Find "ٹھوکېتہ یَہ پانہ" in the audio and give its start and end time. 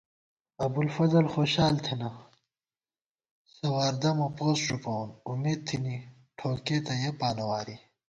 6.37-7.43